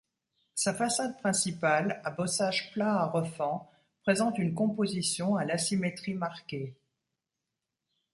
Sa 0.55 0.73
façade 0.73 1.19
principale, 1.19 2.01
à 2.03 2.09
bossages 2.09 2.71
plats 2.71 2.95
à 3.01 3.05
refends, 3.05 3.69
présente 4.01 4.39
une 4.39 4.55
composition 4.55 5.35
à 5.35 5.45
l'asymétrie 5.45 6.15
marquée. 6.15 6.73